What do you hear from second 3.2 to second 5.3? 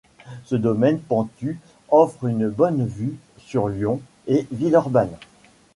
sur Lyon et Villeurbanne.